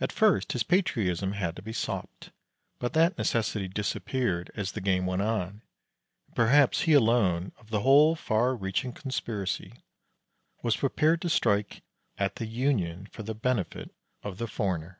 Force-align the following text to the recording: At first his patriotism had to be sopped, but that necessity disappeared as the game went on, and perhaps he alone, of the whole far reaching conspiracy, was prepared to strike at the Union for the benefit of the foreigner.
At 0.00 0.10
first 0.10 0.52
his 0.52 0.62
patriotism 0.62 1.32
had 1.32 1.54
to 1.56 1.60
be 1.60 1.74
sopped, 1.74 2.30
but 2.78 2.94
that 2.94 3.18
necessity 3.18 3.68
disappeared 3.68 4.50
as 4.54 4.72
the 4.72 4.80
game 4.80 5.04
went 5.04 5.20
on, 5.20 5.60
and 6.28 6.34
perhaps 6.34 6.80
he 6.84 6.94
alone, 6.94 7.52
of 7.58 7.68
the 7.68 7.82
whole 7.82 8.16
far 8.16 8.56
reaching 8.56 8.94
conspiracy, 8.94 9.84
was 10.62 10.78
prepared 10.78 11.20
to 11.20 11.28
strike 11.28 11.82
at 12.16 12.36
the 12.36 12.46
Union 12.46 13.04
for 13.06 13.22
the 13.22 13.34
benefit 13.34 13.94
of 14.22 14.38
the 14.38 14.46
foreigner. 14.46 14.98